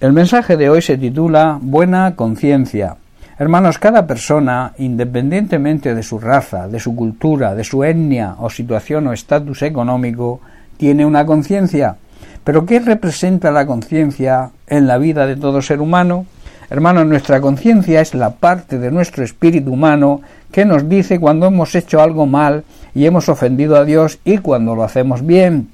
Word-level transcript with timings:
El 0.00 0.14
mensaje 0.14 0.56
de 0.56 0.70
hoy 0.70 0.80
se 0.80 0.96
titula 0.96 1.58
Buena 1.60 2.16
conciencia. 2.16 2.96
Hermanos, 3.38 3.76
cada 3.76 4.06
persona, 4.06 4.72
independientemente 4.78 5.94
de 5.94 6.02
su 6.02 6.18
raza, 6.18 6.68
de 6.68 6.80
su 6.80 6.96
cultura, 6.96 7.54
de 7.54 7.64
su 7.64 7.84
etnia 7.84 8.34
o 8.38 8.48
situación 8.48 9.08
o 9.08 9.12
estatus 9.12 9.60
económico, 9.60 10.40
tiene 10.78 11.04
una 11.04 11.26
conciencia. 11.26 11.96
Pero 12.44 12.64
¿qué 12.64 12.80
representa 12.80 13.50
la 13.50 13.66
conciencia 13.66 14.52
en 14.68 14.86
la 14.86 14.96
vida 14.96 15.26
de 15.26 15.36
todo 15.36 15.60
ser 15.60 15.82
humano? 15.82 16.24
Hermanos, 16.70 17.04
nuestra 17.04 17.42
conciencia 17.42 18.00
es 18.00 18.14
la 18.14 18.30
parte 18.30 18.78
de 18.78 18.90
nuestro 18.90 19.22
espíritu 19.22 19.70
humano 19.70 20.22
que 20.50 20.64
nos 20.64 20.88
dice 20.88 21.20
cuando 21.20 21.48
hemos 21.48 21.74
hecho 21.74 22.00
algo 22.00 22.24
mal 22.24 22.64
y 22.94 23.04
hemos 23.04 23.28
ofendido 23.28 23.76
a 23.76 23.84
Dios 23.84 24.18
y 24.24 24.38
cuando 24.38 24.74
lo 24.74 24.82
hacemos 24.82 25.26
bien. 25.26 25.68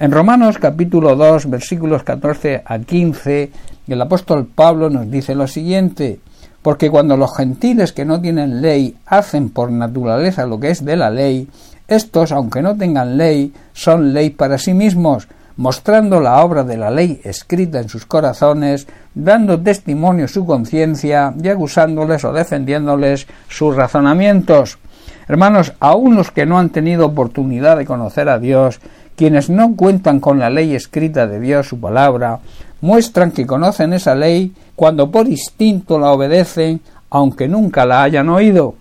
En 0.00 0.12
Romanos 0.12 0.56
capítulo 0.56 1.14
2 1.14 1.50
versículos 1.50 2.04
14 2.04 2.62
a 2.64 2.78
15 2.78 3.50
el 3.94 4.02
apóstol 4.02 4.46
Pablo 4.46 4.90
nos 4.90 5.10
dice 5.10 5.34
lo 5.34 5.46
siguiente 5.46 6.20
porque 6.62 6.90
cuando 6.90 7.16
los 7.16 7.34
gentiles 7.36 7.92
que 7.92 8.04
no 8.04 8.20
tienen 8.20 8.60
ley 8.60 8.96
hacen 9.06 9.50
por 9.50 9.70
naturaleza 9.70 10.46
lo 10.46 10.60
que 10.60 10.70
es 10.70 10.84
de 10.84 10.96
la 10.96 11.10
ley, 11.10 11.48
estos, 11.88 12.32
aunque 12.32 12.62
no 12.62 12.76
tengan 12.76 13.16
ley, 13.16 13.52
son 13.72 14.12
ley 14.12 14.30
para 14.30 14.58
sí 14.58 14.74
mismos, 14.74 15.26
mostrando 15.56 16.20
la 16.20 16.42
obra 16.44 16.62
de 16.62 16.76
la 16.76 16.90
ley 16.90 17.20
escrita 17.24 17.80
en 17.80 17.88
sus 17.88 18.06
corazones, 18.06 18.86
dando 19.14 19.60
testimonio 19.60 20.28
su 20.28 20.46
conciencia 20.46 21.34
y 21.42 21.48
acusándoles 21.48 22.24
o 22.24 22.32
defendiéndoles 22.32 23.26
sus 23.48 23.74
razonamientos. 23.74 24.78
Hermanos, 25.28 25.72
aun 25.80 26.16
los 26.16 26.30
que 26.30 26.46
no 26.46 26.58
han 26.58 26.70
tenido 26.70 27.06
oportunidad 27.06 27.76
de 27.76 27.86
conocer 27.86 28.28
a 28.28 28.38
Dios, 28.38 28.80
quienes 29.16 29.50
no 29.50 29.76
cuentan 29.76 30.20
con 30.20 30.38
la 30.38 30.50
ley 30.50 30.74
escrita 30.74 31.26
de 31.26 31.40
Dios, 31.40 31.68
su 31.68 31.80
palabra, 31.80 32.40
muestran 32.80 33.32
que 33.32 33.46
conocen 33.46 33.92
esa 33.92 34.14
ley 34.14 34.52
cuando 34.76 35.10
por 35.10 35.28
instinto 35.28 35.98
la 35.98 36.12
obedecen, 36.12 36.80
aunque 37.10 37.48
nunca 37.48 37.84
la 37.84 38.02
hayan 38.02 38.28
oído. 38.28 38.74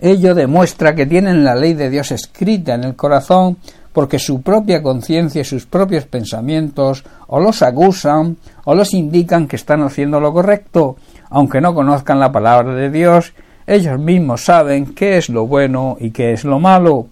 Ello 0.00 0.34
demuestra 0.34 0.94
que 0.94 1.06
tienen 1.06 1.44
la 1.44 1.54
ley 1.54 1.74
de 1.74 1.88
Dios 1.88 2.10
escrita 2.10 2.74
en 2.74 2.84
el 2.84 2.96
corazón 2.96 3.56
porque 3.92 4.18
su 4.18 4.42
propia 4.42 4.82
conciencia 4.82 5.42
y 5.42 5.44
sus 5.44 5.66
propios 5.66 6.06
pensamientos 6.06 7.04
o 7.26 7.40
los 7.40 7.62
acusan 7.62 8.36
o 8.64 8.74
los 8.74 8.94
indican 8.94 9.46
que 9.46 9.56
están 9.56 9.82
haciendo 9.82 10.18
lo 10.18 10.32
correcto, 10.32 10.96
aunque 11.30 11.60
no 11.60 11.74
conozcan 11.74 12.18
la 12.18 12.32
palabra 12.32 12.74
de 12.74 12.90
Dios, 12.90 13.32
ellos 13.66 13.98
mismos 13.98 14.44
saben 14.44 14.94
qué 14.94 15.18
es 15.18 15.28
lo 15.28 15.46
bueno 15.46 15.96
y 16.00 16.10
qué 16.10 16.32
es 16.32 16.44
lo 16.44 16.58
malo. 16.58 17.06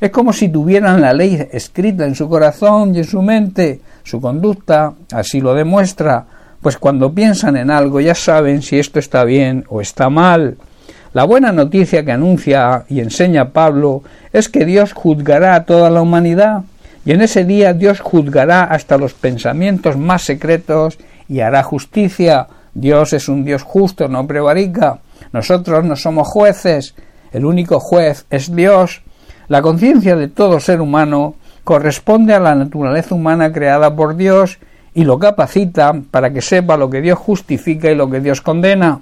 Es 0.00 0.10
como 0.10 0.32
si 0.32 0.48
tuvieran 0.48 1.00
la 1.00 1.12
ley 1.12 1.48
escrita 1.52 2.04
en 2.04 2.14
su 2.14 2.28
corazón 2.28 2.94
y 2.94 2.98
en 2.98 3.04
su 3.04 3.22
mente. 3.22 3.80
Su 4.04 4.20
conducta 4.20 4.92
así 5.12 5.40
lo 5.40 5.54
demuestra, 5.54 6.26
pues 6.60 6.78
cuando 6.78 7.12
piensan 7.12 7.56
en 7.56 7.70
algo 7.70 8.00
ya 8.00 8.14
saben 8.14 8.62
si 8.62 8.78
esto 8.78 8.98
está 8.98 9.24
bien 9.24 9.64
o 9.68 9.80
está 9.80 10.08
mal. 10.08 10.56
La 11.14 11.24
buena 11.24 11.52
noticia 11.52 12.04
que 12.04 12.12
anuncia 12.12 12.84
y 12.88 13.00
enseña 13.00 13.50
Pablo 13.50 14.02
es 14.32 14.48
que 14.48 14.64
Dios 14.64 14.92
juzgará 14.92 15.54
a 15.54 15.64
toda 15.64 15.88
la 15.90 16.02
humanidad, 16.02 16.62
y 17.06 17.12
en 17.12 17.22
ese 17.22 17.44
día 17.44 17.72
Dios 17.72 18.00
juzgará 18.00 18.64
hasta 18.64 18.98
los 18.98 19.14
pensamientos 19.14 19.96
más 19.96 20.22
secretos 20.22 20.98
y 21.28 21.40
hará 21.40 21.62
justicia. 21.62 22.46
Dios 22.74 23.12
es 23.12 23.28
un 23.28 23.44
Dios 23.44 23.62
justo, 23.62 24.08
no 24.08 24.26
prevarica. 24.26 24.98
Nosotros 25.32 25.84
no 25.84 25.96
somos 25.96 26.28
jueces, 26.28 26.94
el 27.32 27.44
único 27.44 27.78
juez 27.80 28.26
es 28.30 28.54
Dios. 28.54 29.02
La 29.48 29.62
conciencia 29.62 30.16
de 30.16 30.28
todo 30.28 30.60
ser 30.60 30.80
humano 30.80 31.36
corresponde 31.64 32.34
a 32.34 32.40
la 32.40 32.54
naturaleza 32.54 33.14
humana 33.14 33.52
creada 33.52 33.96
por 33.96 34.16
Dios 34.16 34.58
y 34.94 35.04
lo 35.04 35.18
capacita 35.18 35.94
para 36.10 36.32
que 36.32 36.40
sepa 36.40 36.76
lo 36.76 36.88
que 36.90 37.00
Dios 37.00 37.18
justifica 37.18 37.90
y 37.90 37.96
lo 37.96 38.08
que 38.08 38.20
Dios 38.20 38.40
condena. 38.40 39.00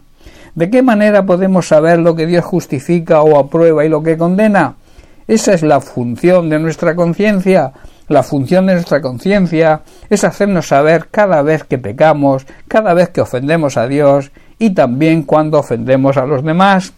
¿De 0.55 0.71
qué 0.71 0.83
manera 0.83 1.27
podemos 1.27 1.69
saber 1.69 1.99
lo 1.99 2.15
que 2.15 2.27
Dios 2.27 2.45
justifica 2.45 3.23
o 3.23 3.39
aprueba 3.39 3.85
y 3.85 3.89
lo 3.89 4.03
que 4.03 4.17
condena? 4.17 4.77
Esa 5.27 5.55
es 5.55 5.63
la 5.63 5.81
función 5.81 6.49
de 6.51 6.59
nuestra 6.59 6.95
conciencia. 6.95 7.73
La 8.09 8.23
función 8.23 8.67
de 8.67 8.75
nuestra 8.75 9.01
conciencia 9.01 9.81
es 10.11 10.25
hacernos 10.25 10.69
saber 10.69 11.09
cada 11.11 11.43
vez 11.43 11.65
que 11.65 11.79
pecamos, 11.79 12.47
cada 12.69 12.93
vez 12.95 13.09
que 13.09 13.23
ofendemos 13.23 13.77
a 13.77 13.87
Dios 13.87 14.31
y 14.59 14.71
también 14.71 15.23
cuando 15.23 15.59
ofendemos 15.59 16.17
a 16.17 16.27
los 16.27 16.45
demás. 16.45 16.93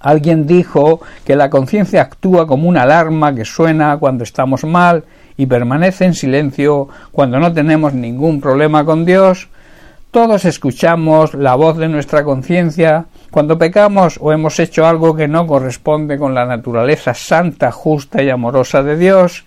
Alguien 0.00 0.46
dijo 0.46 1.00
que 1.24 1.36
la 1.36 1.50
conciencia 1.50 2.02
actúa 2.02 2.46
como 2.46 2.68
una 2.68 2.82
alarma 2.82 3.34
que 3.34 3.44
suena 3.44 3.96
cuando 3.98 4.24
estamos 4.24 4.64
mal 4.64 5.04
y 5.36 5.46
permanece 5.46 6.04
en 6.04 6.14
silencio 6.14 6.88
cuando 7.12 7.38
no 7.38 7.52
tenemos 7.52 7.94
ningún 7.94 8.40
problema 8.40 8.84
con 8.84 9.04
Dios. 9.04 9.48
Todos 10.10 10.44
escuchamos 10.44 11.34
la 11.34 11.54
voz 11.54 11.76
de 11.76 11.88
nuestra 11.88 12.24
conciencia 12.24 13.06
cuando 13.30 13.58
pecamos 13.58 14.18
o 14.20 14.32
hemos 14.32 14.58
hecho 14.58 14.86
algo 14.86 15.14
que 15.14 15.28
no 15.28 15.46
corresponde 15.46 16.18
con 16.18 16.34
la 16.34 16.46
naturaleza 16.46 17.12
santa, 17.14 17.70
justa 17.70 18.22
y 18.22 18.30
amorosa 18.30 18.82
de 18.82 18.96
Dios. 18.96 19.44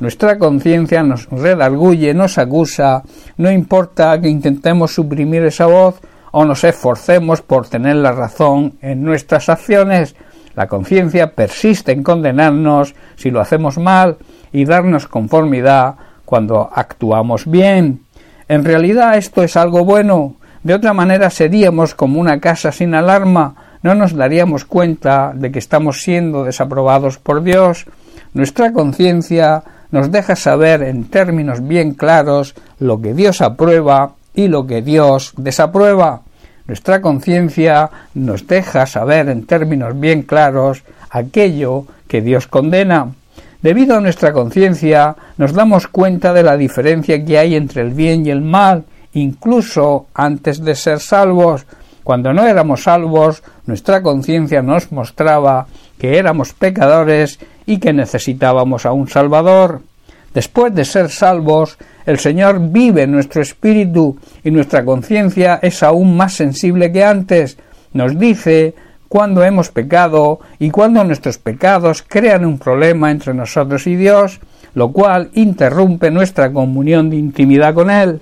Nuestra 0.00 0.38
conciencia 0.38 1.02
nos 1.02 1.28
redarguye, 1.30 2.14
nos 2.14 2.38
acusa, 2.38 3.02
no 3.36 3.50
importa 3.50 4.20
que 4.20 4.28
intentemos 4.28 4.94
suprimir 4.94 5.44
esa 5.44 5.66
voz, 5.66 5.96
o 6.36 6.44
nos 6.44 6.64
esforcemos 6.64 7.42
por 7.42 7.68
tener 7.68 7.94
la 7.94 8.10
razón 8.10 8.74
en 8.82 9.04
nuestras 9.04 9.48
acciones, 9.48 10.16
la 10.56 10.66
conciencia 10.66 11.32
persiste 11.32 11.92
en 11.92 12.02
condenarnos 12.02 12.96
si 13.14 13.30
lo 13.30 13.40
hacemos 13.40 13.78
mal 13.78 14.16
y 14.52 14.64
darnos 14.64 15.06
conformidad 15.06 15.94
cuando 16.24 16.68
actuamos 16.74 17.48
bien. 17.48 18.00
En 18.48 18.64
realidad 18.64 19.16
esto 19.16 19.44
es 19.44 19.56
algo 19.56 19.84
bueno. 19.84 20.34
De 20.64 20.74
otra 20.74 20.92
manera 20.92 21.30
seríamos 21.30 21.94
como 21.94 22.18
una 22.18 22.40
casa 22.40 22.72
sin 22.72 22.96
alarma, 22.96 23.54
no 23.82 23.94
nos 23.94 24.12
daríamos 24.12 24.64
cuenta 24.64 25.30
de 25.36 25.52
que 25.52 25.60
estamos 25.60 26.02
siendo 26.02 26.42
desaprobados 26.42 27.16
por 27.16 27.44
Dios. 27.44 27.86
Nuestra 28.32 28.72
conciencia 28.72 29.62
nos 29.92 30.10
deja 30.10 30.34
saber 30.34 30.82
en 30.82 31.04
términos 31.04 31.64
bien 31.64 31.94
claros 31.94 32.56
lo 32.80 33.00
que 33.00 33.14
Dios 33.14 33.40
aprueba 33.40 34.14
y 34.34 34.48
lo 34.48 34.66
que 34.66 34.82
Dios 34.82 35.32
desaprueba. 35.36 36.22
Nuestra 36.66 37.00
conciencia 37.00 37.90
nos 38.14 38.46
deja 38.46 38.86
saber 38.86 39.28
en 39.28 39.46
términos 39.46 39.98
bien 39.98 40.22
claros 40.22 40.82
aquello 41.10 41.86
que 42.08 42.22
Dios 42.22 42.46
condena. 42.46 43.08
Debido 43.60 43.96
a 43.96 44.00
nuestra 44.00 44.32
conciencia 44.32 45.16
nos 45.36 45.52
damos 45.52 45.86
cuenta 45.86 46.32
de 46.32 46.42
la 46.42 46.56
diferencia 46.56 47.24
que 47.24 47.38
hay 47.38 47.54
entre 47.54 47.82
el 47.82 47.90
bien 47.90 48.26
y 48.26 48.30
el 48.30 48.40
mal, 48.40 48.84
incluso 49.12 50.06
antes 50.14 50.62
de 50.62 50.74
ser 50.74 51.00
salvos. 51.00 51.66
Cuando 52.02 52.32
no 52.32 52.46
éramos 52.46 52.82
salvos, 52.82 53.42
nuestra 53.66 54.02
conciencia 54.02 54.60
nos 54.60 54.92
mostraba 54.92 55.66
que 55.98 56.18
éramos 56.18 56.52
pecadores 56.52 57.38
y 57.64 57.78
que 57.78 57.92
necesitábamos 57.92 58.84
a 58.84 58.92
un 58.92 59.08
Salvador. 59.08 59.80
Después 60.34 60.74
de 60.74 60.84
ser 60.84 61.10
salvos, 61.10 61.78
el 62.04 62.18
Señor 62.18 62.58
vive 62.70 63.06
nuestro 63.06 63.40
espíritu 63.40 64.18
y 64.42 64.50
nuestra 64.50 64.84
conciencia 64.84 65.60
es 65.62 65.82
aún 65.84 66.16
más 66.16 66.34
sensible 66.34 66.90
que 66.90 67.04
antes. 67.04 67.56
Nos 67.92 68.18
dice 68.18 68.74
cuando 69.08 69.44
hemos 69.44 69.70
pecado 69.70 70.40
y 70.58 70.70
cuando 70.70 71.04
nuestros 71.04 71.38
pecados 71.38 72.02
crean 72.02 72.44
un 72.44 72.58
problema 72.58 73.12
entre 73.12 73.32
nosotros 73.32 73.86
y 73.86 73.94
Dios, 73.94 74.40
lo 74.74 74.90
cual 74.90 75.30
interrumpe 75.34 76.10
nuestra 76.10 76.52
comunión 76.52 77.10
de 77.10 77.16
intimidad 77.16 77.72
con 77.72 77.90
Él. 77.90 78.20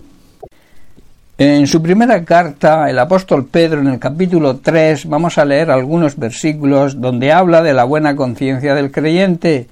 En 1.39 1.67
su 1.67 1.83
primera 1.83 2.23
carta, 2.25 2.91
el 2.91 2.99
apóstol 2.99 3.47
Pedro, 3.47 3.81
en 3.81 3.87
el 3.87 3.99
capítulo 3.99 4.59
3, 4.59 5.07
vamos 5.07 5.39
a 5.39 5.47
leer 5.47 5.71
algunos 5.71 6.19
versículos 6.19 7.01
donde 7.01 7.33
habla 7.33 7.63
de 7.63 7.73
la 7.73 7.85
buena 7.85 8.15
conciencia 8.15 8.75
del 8.75 8.93
creyente. 8.93 9.67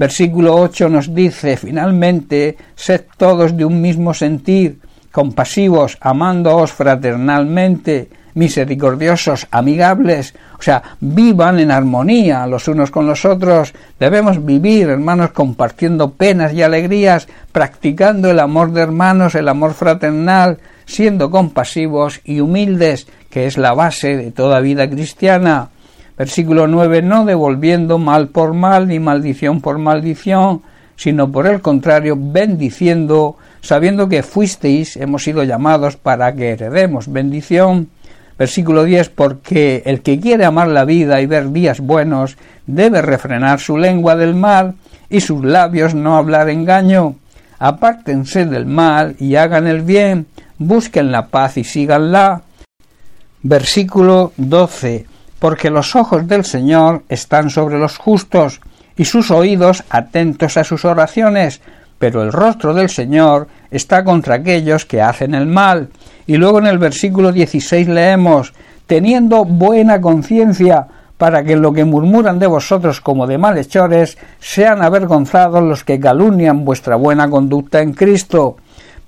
Versículo 0.00 0.56
8 0.56 0.88
nos 0.88 1.14
dice, 1.14 1.58
finalmente, 1.58 2.56
sed 2.74 3.02
todos 3.18 3.54
de 3.54 3.66
un 3.66 3.82
mismo 3.82 4.14
sentir, 4.14 4.80
compasivos, 5.12 5.98
amándoos 6.00 6.72
fraternalmente, 6.72 8.08
misericordiosos, 8.32 9.46
amigables, 9.50 10.34
o 10.58 10.62
sea, 10.62 10.82
vivan 11.00 11.58
en 11.58 11.70
armonía 11.70 12.46
los 12.46 12.66
unos 12.66 12.90
con 12.90 13.06
los 13.06 13.26
otros. 13.26 13.74
Debemos 13.98 14.42
vivir, 14.42 14.88
hermanos, 14.88 15.32
compartiendo 15.32 16.12
penas 16.12 16.54
y 16.54 16.62
alegrías, 16.62 17.28
practicando 17.52 18.30
el 18.30 18.40
amor 18.40 18.72
de 18.72 18.80
hermanos, 18.80 19.34
el 19.34 19.50
amor 19.50 19.74
fraternal, 19.74 20.60
siendo 20.86 21.30
compasivos 21.30 22.22
y 22.24 22.40
humildes, 22.40 23.06
que 23.28 23.44
es 23.46 23.58
la 23.58 23.74
base 23.74 24.16
de 24.16 24.30
toda 24.30 24.60
vida 24.60 24.88
cristiana. 24.88 25.68
Versículo 26.20 26.66
9, 26.66 27.00
no 27.00 27.24
devolviendo 27.24 27.96
mal 27.96 28.28
por 28.28 28.52
mal 28.52 28.88
ni 28.88 28.98
maldición 28.98 29.62
por 29.62 29.78
maldición, 29.78 30.60
sino 30.94 31.32
por 31.32 31.46
el 31.46 31.62
contrario, 31.62 32.14
bendiciendo, 32.14 33.38
sabiendo 33.62 34.06
que 34.06 34.22
fuisteis, 34.22 34.98
hemos 34.98 35.24
sido 35.24 35.44
llamados 35.44 35.96
para 35.96 36.34
que 36.34 36.50
heredemos 36.50 37.10
bendición. 37.10 37.88
Versículo 38.38 38.84
10, 38.84 39.08
porque 39.08 39.82
el 39.86 40.02
que 40.02 40.20
quiere 40.20 40.44
amar 40.44 40.68
la 40.68 40.84
vida 40.84 41.22
y 41.22 41.26
ver 41.26 41.52
días 41.52 41.80
buenos, 41.80 42.36
debe 42.66 43.00
refrenar 43.00 43.58
su 43.58 43.78
lengua 43.78 44.14
del 44.14 44.34
mal 44.34 44.74
y 45.08 45.22
sus 45.22 45.42
labios 45.42 45.94
no 45.94 46.18
hablar 46.18 46.50
engaño. 46.50 47.14
Apártense 47.58 48.44
del 48.44 48.66
mal 48.66 49.16
y 49.18 49.36
hagan 49.36 49.66
el 49.66 49.80
bien, 49.80 50.26
busquen 50.58 51.12
la 51.12 51.28
paz 51.28 51.56
y 51.56 51.64
síganla. 51.64 52.42
Versículo 53.42 54.34
12. 54.36 55.09
Porque 55.40 55.70
los 55.70 55.96
ojos 55.96 56.28
del 56.28 56.44
Señor 56.44 57.02
están 57.08 57.50
sobre 57.50 57.78
los 57.78 57.98
justos 57.98 58.60
y 58.96 59.06
sus 59.06 59.32
oídos 59.32 59.82
atentos 59.90 60.56
a 60.56 60.62
sus 60.62 60.84
oraciones, 60.84 61.60
pero 61.98 62.22
el 62.22 62.32
rostro 62.32 62.72
del 62.74 62.88
Señor 62.88 63.48
está 63.72 64.04
contra 64.04 64.36
aquellos 64.36 64.86
que 64.86 65.02
hacen 65.02 65.34
el 65.34 65.46
mal. 65.46 65.88
Y 66.28 66.36
luego 66.36 66.60
en 66.60 66.66
el 66.66 66.78
versículo 66.78 67.32
16 67.32 67.88
leemos, 67.88 68.52
teniendo 68.86 69.44
buena 69.44 70.00
conciencia, 70.00 70.86
para 71.20 71.44
que 71.44 71.54
lo 71.54 71.74
que 71.74 71.84
murmuran 71.84 72.38
de 72.38 72.46
vosotros 72.46 73.02
como 73.02 73.26
de 73.26 73.36
malhechores 73.36 74.16
sean 74.38 74.82
avergonzados 74.82 75.62
los 75.62 75.84
que 75.84 76.00
calumnian 76.00 76.64
vuestra 76.64 76.96
buena 76.96 77.28
conducta 77.28 77.82
en 77.82 77.92
Cristo. 77.92 78.56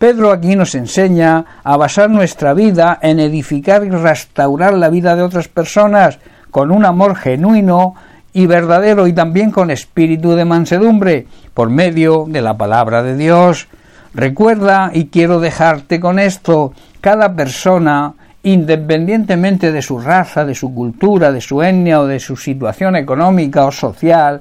Pedro 0.03 0.33
aquí 0.33 0.57
nos 0.57 0.75
enseña 0.75 1.45
a 1.63 1.77
basar 1.77 2.11
nuestra 2.11 2.55
vida 2.55 2.99
en 3.03 3.21
edificar 3.21 3.85
y 3.85 3.91
restaurar 3.91 4.75
la 4.75 4.89
vida 4.89 5.15
de 5.15 5.23
otras 5.23 5.47
personas 5.47 6.19
con 6.51 6.73
un 6.73 6.85
amor 6.85 7.15
genuino 7.15 7.95
y 8.33 8.47
verdadero 8.47 9.07
y 9.07 9.13
también 9.13 9.53
con 9.53 9.71
espíritu 9.71 10.33
de 10.35 10.45
mansedumbre 10.45 11.29
por 11.55 11.71
medio 11.71 12.25
de 12.27 12.43
la 12.43 12.57
palabra 12.57 13.05
de 13.05 13.17
Dios. 13.17 13.69
Recuerda, 14.13 14.91
y 14.93 15.07
quiero 15.07 15.39
dejarte 15.39 16.01
con 16.01 16.19
esto, 16.19 16.73
cada 17.01 17.37
persona 17.37 18.15
independientemente 18.43 19.71
de 19.71 19.83
su 19.83 20.01
raza, 20.01 20.45
de 20.45 20.57
su 20.57 20.75
cultura, 20.75 21.31
de 21.31 21.41
su 21.41 21.63
etnia 21.63 22.01
o 22.01 22.09
de 22.09 22.19
su 22.19 22.35
situación 22.37 22.97
económica 22.97 23.67
o 23.67 23.71
social, 23.71 24.41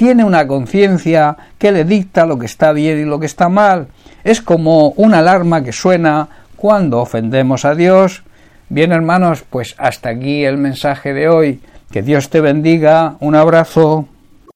tiene 0.00 0.24
una 0.24 0.46
conciencia 0.46 1.36
que 1.58 1.72
le 1.72 1.84
dicta 1.84 2.24
lo 2.24 2.38
que 2.38 2.46
está 2.46 2.72
bien 2.72 2.98
y 2.98 3.04
lo 3.04 3.20
que 3.20 3.26
está 3.26 3.50
mal. 3.50 3.88
Es 4.24 4.40
como 4.40 4.94
una 4.96 5.18
alarma 5.18 5.62
que 5.62 5.72
suena 5.72 6.26
cuando 6.56 7.00
ofendemos 7.00 7.66
a 7.66 7.74
Dios. 7.74 8.22
Bien 8.70 8.92
hermanos, 8.92 9.44
pues 9.50 9.74
hasta 9.76 10.08
aquí 10.08 10.42
el 10.46 10.56
mensaje 10.56 11.12
de 11.12 11.28
hoy. 11.28 11.60
Que 11.90 12.00
Dios 12.00 12.30
te 12.30 12.40
bendiga. 12.40 13.16
Un 13.20 13.34
abrazo. 13.34 14.08